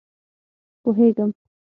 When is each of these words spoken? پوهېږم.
پوهېږم. 0.81 1.29